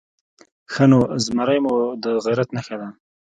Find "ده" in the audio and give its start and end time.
2.81-2.89